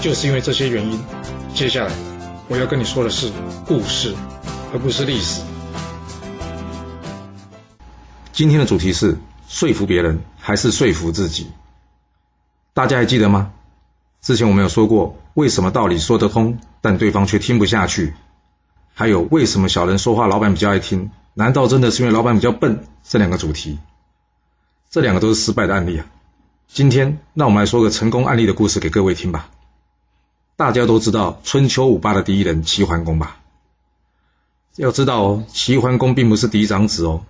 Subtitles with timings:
[0.00, 1.00] 就是因为这些原因，
[1.54, 1.92] 接下来
[2.48, 3.32] 我要跟你说的是
[3.66, 4.14] 故事，
[4.72, 5.42] 而不是历史。
[8.32, 11.48] 今天的主题是说服别人还是说服自己？
[12.74, 13.50] 大家还记得吗？
[14.22, 18.14] 之前我们有说过，为什么道理说得通，但对方却听不下去？
[18.94, 21.10] 还有为什么小人说话，老板比较爱听？
[21.34, 22.84] 难道真的是因为老板比较笨？
[23.02, 23.80] 这两个主题，
[24.90, 26.06] 这两个都是失败的案例啊。
[26.68, 29.48] 今天让我们来说个成功案例的故事给各位听吧。
[30.58, 33.36] 大家都知道春秋五霸的第一人齐桓公吧？
[34.74, 37.22] 要知道哦，齐桓公并不是嫡长子哦，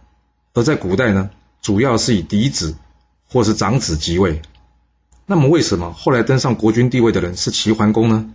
[0.54, 1.28] 而在古代呢，
[1.60, 2.74] 主要是以嫡子
[3.28, 4.40] 或是长子即位。
[5.26, 8.30] 那么为什么后来登上国君地位的人是齐桓公呢？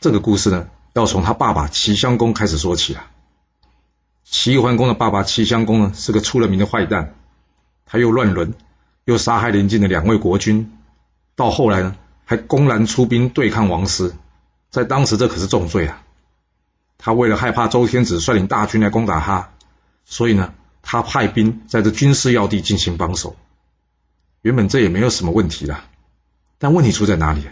[0.00, 3.10] 这个故事呢，要从他爸爸齐襄公开始说起啊。
[4.24, 7.14] 齐桓公的爸爸齐襄公呢，是个出了名的坏蛋，
[7.84, 8.54] 他又乱伦，
[9.04, 10.78] 又杀害邻近的两位国君，
[11.34, 11.94] 到后来呢？
[12.28, 14.12] 还公然出兵对抗王师，
[14.68, 16.02] 在当时这可是重罪啊！
[16.98, 19.52] 他为了害怕周天子率领大军来攻打他，
[20.04, 23.36] 所以呢，他派兵在这军事要地进行防守。
[24.42, 25.84] 原本这也没有什么问题啦，
[26.58, 27.46] 但问题出在哪里？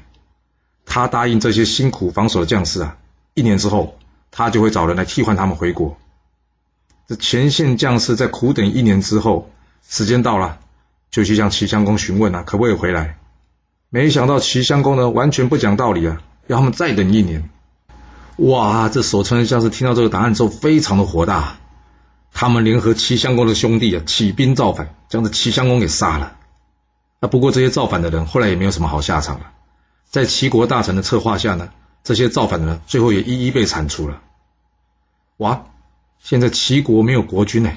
[0.84, 2.97] 他答应这些辛苦防守的将士啊，
[3.34, 3.97] 一年之后
[4.33, 5.97] 他就会找人来替换他们回国。
[7.06, 9.50] 这前线将士在苦等一年之后，
[9.89, 10.58] 时间到了，
[11.12, 13.19] 就去向齐襄公询问啊，可不可以回来？
[13.95, 17.48] 没想到齐襄公呢，完全不讲道理啊，要他们再等一年。
[18.39, 21.58] 哇，这守城的将士听到这个答案之后，非常的火大，
[22.33, 26.36] 他们联合齐襄公的兄弟啊，起兵造反，将这齐襄公给杀了。
[27.20, 29.52] 那不过这些造反的人后来也没有什么好下场了，
[30.11, 31.69] 在齐国大臣的策划下呢，
[32.02, 34.20] 这些造反的人最后也一一被铲除了。
[35.36, 35.67] 哇，
[36.19, 37.70] 现在齐国没有国君呢，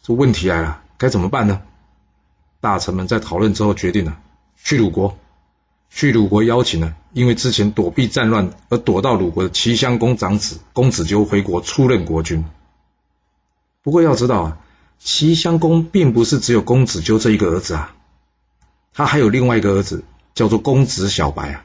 [0.00, 1.60] 这问题来了，该怎么办呢？
[2.60, 4.16] 大臣们在讨论之后决定了，
[4.62, 5.18] 去鲁国。
[5.96, 12.44] 去鲁国邀请了，因为之前躲避战乱而躲到鲁国的齐襄公长子公子纠回国出任国君。
[13.80, 14.58] 不过要知道啊，
[14.98, 17.94] 齐襄公并不是只有公子纠这一个儿子啊，
[18.92, 20.02] 他还有另外一个儿子
[20.34, 21.64] 叫做公子小白啊。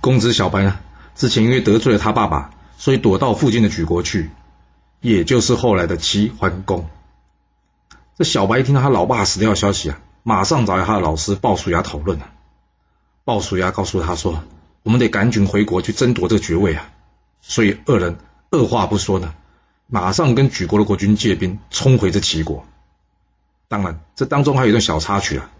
[0.00, 0.78] 公子小白呢，
[1.14, 4.30] 之前因为得罪了他爸爸，所以躲到附近的莒国去，
[5.02, 6.88] 也就是后来的齐桓公。
[8.16, 12.30] 这小白一听到他老爸死掉的消息啊，马上找来他的老师鲍叔牙讨论啊。
[13.26, 14.44] 鲍叔牙告诉他说
[14.84, 16.92] ：“我们得赶紧回国去争夺这个爵位啊！”
[17.42, 18.18] 所以二人
[18.52, 19.34] 二话不说呢，
[19.88, 22.64] 马上跟举国的国君借兵冲回这齐国。
[23.66, 25.50] 当然，这当中还有一段小插曲啊，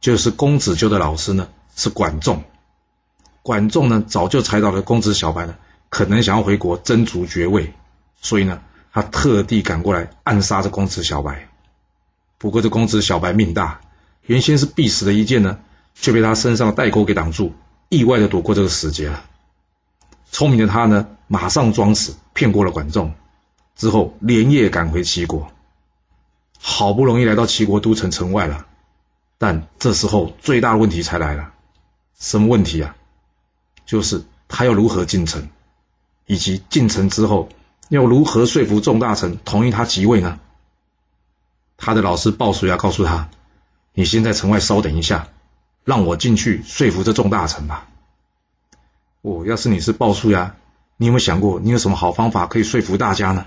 [0.00, 2.44] 就是公子纠的老师呢是管仲，
[3.42, 5.54] 管仲呢早就猜到了公子小白呢
[5.90, 7.74] 可能想要回国争逐爵位，
[8.22, 11.50] 所以呢他特地赶过来暗杀这公子小白。
[12.38, 13.82] 不过这公子小白命大，
[14.22, 15.58] 原先是必死的一箭呢。
[15.98, 17.52] 却被他身上的带钩给挡住，
[17.88, 19.24] 意外的躲过这个死劫了。
[20.30, 23.14] 聪明的他呢，马上装死骗过了管仲，
[23.74, 25.50] 之后连夜赶回齐国。
[26.58, 28.66] 好不容易来到齐国都城城外了，
[29.38, 31.52] 但这时候最大的问题才来了。
[32.18, 32.94] 什么问题啊？
[33.86, 35.48] 就是他要如何进城，
[36.26, 37.48] 以及进城之后
[37.88, 40.38] 要如何说服众大臣同意他即位呢？
[41.76, 43.28] 他的老师鲍叔牙告诉他
[43.94, 45.28] ：“你先在城外稍等一下。”
[45.86, 47.86] 让我进去说服这众大臣吧。
[49.22, 50.56] 我要是你是鲍叔牙，
[50.96, 53.46] 你有没有想过，你有什么好方法可以说服大家呢？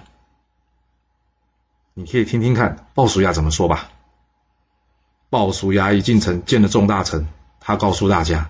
[1.94, 3.90] 你可以听听看鲍叔牙怎么说吧。
[5.30, 7.28] 鲍叔牙一进城见了众大臣，
[7.60, 8.50] 他告诉大家，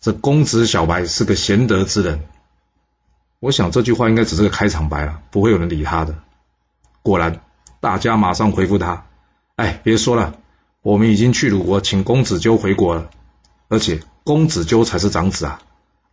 [0.00, 2.26] 这公子小白是个贤德之人。
[3.40, 6.14] 我想这句话应该只是个开场白了，不会有人理他的。
[7.02, 7.42] 果然，
[7.80, 9.04] 大家马上回复他
[9.56, 10.34] ：“哎，别说了。”
[10.82, 13.08] 我们已经去鲁国请公子纠回国了，
[13.68, 15.62] 而且公子纠才是长子啊，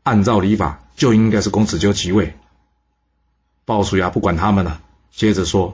[0.04, 2.36] 按照礼法就应该是公子纠即位。
[3.66, 4.80] 鲍叔牙不管他们了，
[5.12, 5.74] 接着说：“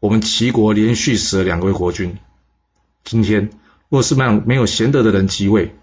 [0.00, 2.18] 我们齐国连续死了两位国君，
[3.04, 3.50] 今天
[3.88, 5.76] 若是让没有贤德的人即位，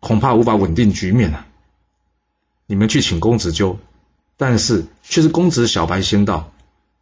[0.00, 1.46] 恐怕无法稳定局面啊。
[2.66, 3.78] 你们去请公子纠，
[4.38, 6.50] 但是却是公子小白先到，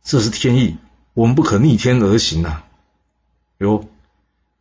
[0.03, 0.77] 这是天意，
[1.15, 2.65] 我们不可逆天而行啊！
[3.59, 3.85] 哟。”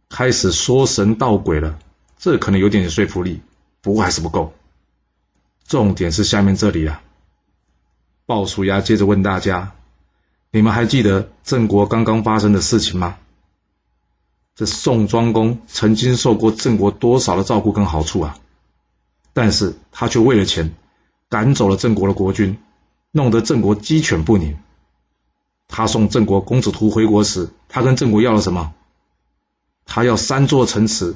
[0.09, 1.77] 开始说神道鬼了，
[2.17, 3.41] 这可能有点说服力，
[3.81, 4.53] 不过还是不够。
[5.65, 7.01] 重点是下面这里啊。
[8.25, 9.73] 鲍叔牙接着问大家：
[10.51, 13.17] 你们还记得郑国刚刚发生的事情吗？
[14.55, 18.37] 这宋庄公曾经受过郑国多少的照顾跟好处啊？
[19.33, 20.73] 但是他却为了钱
[21.29, 22.57] 赶走了郑国的国君，
[23.11, 24.57] 弄得郑国鸡犬不宁。
[25.67, 28.73] 他送郑国公子图回国时，他跟郑国要了什么？
[29.87, 31.15] 他要三座城池，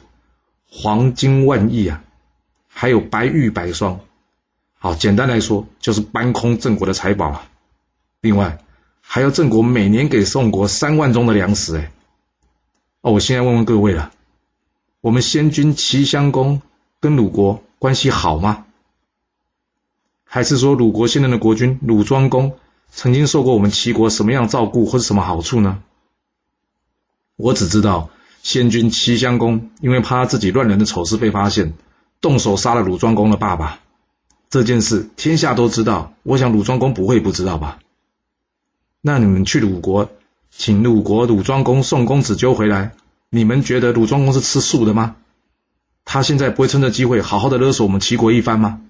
[0.67, 2.03] 黄金万亿啊，
[2.67, 3.99] 还有白玉百双。
[4.79, 7.47] 好，简单来说就是搬空郑国的财宝啊。
[8.21, 8.63] 另外
[9.01, 11.77] 还要郑国每年给宋国三万钟的粮食。
[11.77, 11.91] 哎，
[13.01, 14.11] 哦，我现在问问各位了，
[15.01, 16.63] 我们先君齐襄公
[16.99, 18.65] 跟鲁国关系好吗？
[20.23, 22.57] 还是说鲁国现任的国君鲁庄公？
[22.93, 25.81] 曾经受过我们齐国什么样照顾或者什么好处呢？
[27.35, 28.09] 我只知道
[28.43, 31.73] 先君齐襄公因为怕自己乱伦的丑事被发现，
[32.21, 33.79] 动手杀了鲁庄公的爸爸。
[34.49, 37.79] 这件事天下都知道，我想鲁庄公不会不知道吧？
[38.99, 40.09] 那你们去鲁国，
[40.49, 42.91] 请鲁国鲁庄公宋公子纠回来，
[43.29, 45.15] 你们觉得鲁庄公是吃素的吗？
[46.03, 48.81] 他现在不会趁着机会好好的勒索我们齐国一番吗？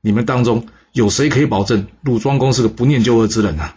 [0.00, 0.66] 你们当中？
[0.92, 3.76] 有谁可以保证鲁庄公是个不念旧恶之人啊？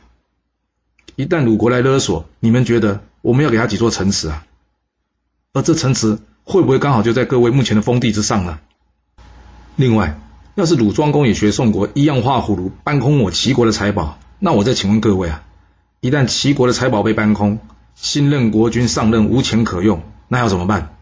[1.15, 4.45] 一旦鲁国来勒索，你们觉得我们要给他几座城池啊？
[5.53, 8.59] 而这城池会不会刚好就在各位目前的封地之上呢？
[9.77, 10.19] 另外，
[10.55, 15.41] 要是鲁庄公也学宋国一样画葫芦搬空我齐国的财宝，那我再请问各位啊，
[16.01, 17.59] 一旦齐国的财宝被搬空，
[17.95, 20.97] 新任国君上任无钱可用，那要怎么办？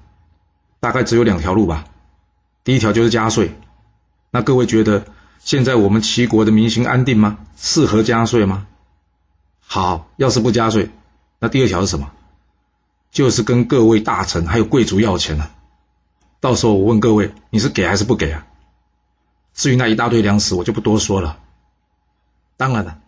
[0.79, 1.85] 大概只有两条路吧。
[2.63, 3.56] 第一条就是加税。
[4.29, 5.06] 那各位觉得？
[5.44, 7.39] 现在我们齐国的民心安定吗？
[7.57, 8.67] 适合加税吗？
[9.59, 10.91] 好，要是不加税，
[11.41, 12.11] 那第二条是什么？
[13.09, 15.51] 就是跟各位大臣还有贵族要钱了。
[16.39, 18.45] 到时候我问各位，你是给还是不给啊？
[19.55, 21.39] 至于那一大堆粮食，我就不多说了。
[22.57, 22.99] 当然了，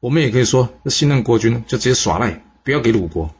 [0.00, 3.30] 我们也可以说，这新任国君就直接耍赖，不要给鲁国。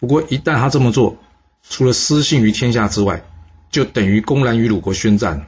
[0.00, 1.16] 不过一旦他这么做，
[1.62, 3.22] 除了失信于天下之外，
[3.70, 5.46] 就等于公然与鲁国宣战。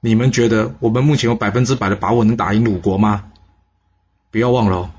[0.00, 3.30] 你们觉得我们目前有百分之百的把握能打赢鲁国吗？
[4.32, 4.90] 不要忘了哦，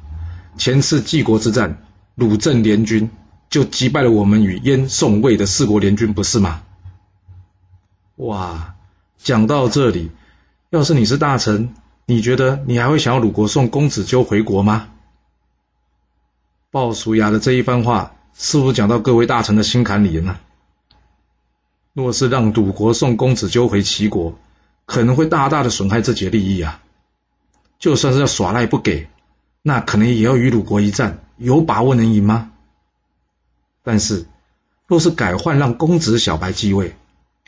[0.57, 1.83] 前次济国之战，
[2.17, 3.11] 鲁郑联军
[3.47, 6.63] 就击败了我们与燕、宋、魏的四国联军，不是吗？
[8.15, 8.73] 哇，
[9.19, 10.09] 讲到这里，
[10.71, 11.75] 要是你是大臣，
[12.07, 14.87] 你觉得你还会想要鲁国送公子纠回国吗？
[16.71, 20.39] 鲍叔牙的这一番话，是不是讲到各位大臣的心坎里了呢？
[21.93, 24.39] 若是让鲁国送公子纠回齐国，
[24.87, 26.81] 可能会大大的损害自己的利益啊！
[27.77, 29.07] 就算是要耍赖不给，
[29.61, 32.51] 那可能也要与鲁国一战，有把握能赢吗？
[33.83, 34.25] 但是，
[34.85, 36.95] 若是改换让公子小白继位，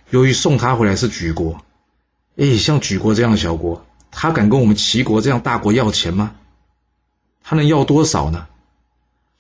[0.09, 1.61] 由于送他回来是举国，
[2.37, 6.35] 哎，像举国这样的小国，他敢跟我们齐国这样大国要钱吗？
[7.43, 8.47] 他能要多少呢？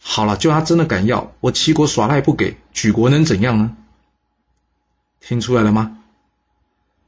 [0.01, 3.77] 好了，就他真的敢要，我齐国耍赖不给，举国能怎样呢？
[5.19, 5.97] 听出来了吗？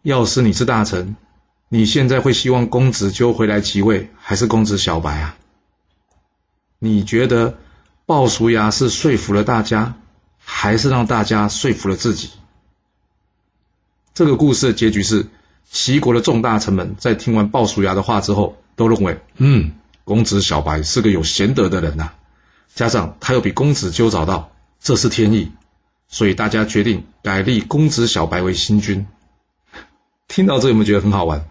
[0.03, 1.15] 要是你是大臣，
[1.69, 5.37] 你现在会希望公子纠回来即位，还是公子小白啊？
[6.83, 7.59] 你觉得
[8.07, 9.93] 鲍叔牙是说服了大家，
[10.43, 12.31] 还是让大家说服了自己？
[14.15, 15.27] 这个故事的结局是，
[15.69, 19.73] 齐国的众大臣们在听完鲍叔牙的话之后，都认为，嗯，
[20.05, 22.13] 公子小白是个有贤德的人呐，
[22.73, 25.51] 加上他又比公子纠早到，这是天意，
[26.07, 29.05] 所以大家决定改立公子小白为新君。
[30.27, 31.45] 听到这有没有觉得很好玩？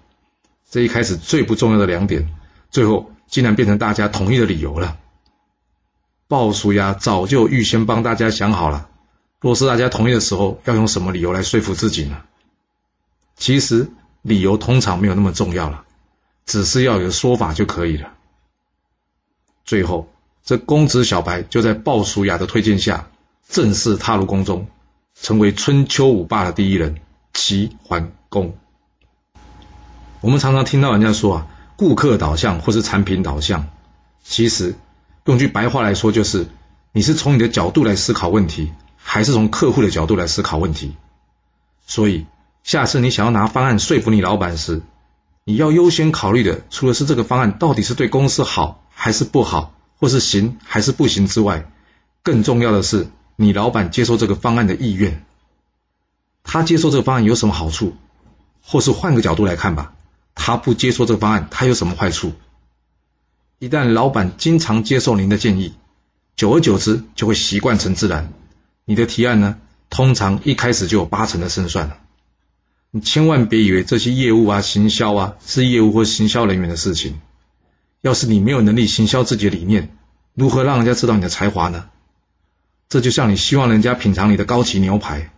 [0.69, 2.29] 这一开始最不重要的两点，
[2.73, 4.97] 最后竟然变成大家同意的理由了。
[6.31, 8.89] 鲍叔牙早就预先帮大家想好了，
[9.41, 12.23] 若是大家同意的时候，要用什么理由来说服自己呢？
[13.35, 13.91] 其实
[14.23, 15.83] 理由通常没有那么重要了，
[16.47, 18.13] 只是要有说法就可以了。
[19.65, 20.09] 最后，
[20.45, 23.11] 这公子小白就在鲍叔牙的推荐下，
[23.49, 24.69] 正式踏入宫中，
[25.21, 27.01] 成为春秋五霸的第一人——
[27.35, 28.57] 齐桓公。
[30.21, 33.69] 我们常常听到人家说啊，顾客导向或是产品导向，
[34.23, 34.77] 其实
[35.25, 36.49] 用句白话来说，就是
[36.93, 40.97] 你是从你的角度来思考问题，还是从客户的角度来思考问题。
[41.87, 42.27] 所以，
[42.63, 44.83] 下次你想要拿方案说服你老板时，
[45.45, 51.71] 你要优先考虑的，除了是这个方案到底是对公司好还是不好，或是行还是不行之外，
[52.23, 55.25] 更重要的是你老板接受这个方案的意愿。
[56.43, 57.95] 他接受这个方案有什么好处？
[58.63, 59.93] 或是换个角度来看吧。
[60.35, 62.33] 他不接受这个方案，他有什么坏处？
[63.61, 65.75] 一旦老板经常接受您的建议，
[66.35, 68.33] 久而久之就会习惯成自然。
[68.87, 69.59] 你的提案呢，
[69.91, 71.99] 通常一开始就有八成的胜算了。
[72.91, 77.21] 你千万别以为这些业务啊、行销啊是业务或行销人员的事情。
[78.01, 79.95] 要是你没有能力行销自己的理念，
[80.33, 81.91] 如何让人家知道你的才华呢？
[82.89, 85.31] 这就像你希望人家品尝你的高级牛排，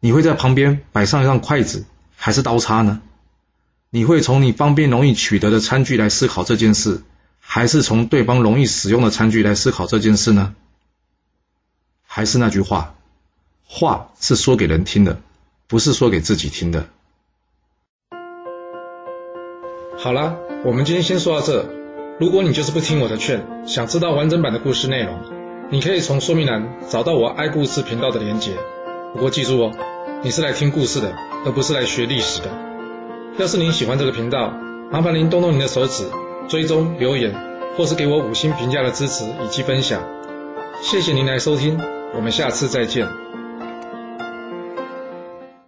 [0.00, 3.00] 你会在旁边摆上一张筷子还是刀叉呢？
[3.88, 7.02] 你会从你方便容易取得的餐具来思考这件事，
[7.46, 10.54] 还是从对方容易使用的餐具来思考这件事呢？
[12.04, 12.94] 还是那句话，
[13.64, 15.20] 话是说给人听的，
[15.68, 16.86] 不是说给自己听的。
[19.96, 21.68] 好了，我们今天先说到这。
[22.18, 25.18] 如果你就是不听我的劝，想知道完整版的故事内容，
[25.70, 28.56] 你可以从说明栏找到我爱故事频道的连结。
[29.12, 29.72] 不过记住哦，
[30.22, 32.50] 你是来听故事的，而不是来学历史的。
[33.38, 34.50] 要是您喜欢这个频道，
[34.90, 36.04] 麻烦您动动您的手指，
[36.48, 37.34] 追踪、留言，
[37.76, 40.02] 或是给我五星评价的支持以及分享。
[40.82, 41.80] 谢谢您来收听，
[42.14, 43.23] 我们下次再见。